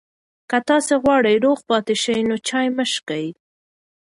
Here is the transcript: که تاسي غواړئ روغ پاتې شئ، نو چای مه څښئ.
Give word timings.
که 0.49 0.57
تاسي 0.67 0.95
غواړئ 1.03 1.35
روغ 1.45 1.59
پاتې 1.69 1.95
شئ، 2.03 2.19
نو 2.27 2.35
چای 2.47 2.67
مه 2.75 2.85
څښئ. 2.91 3.27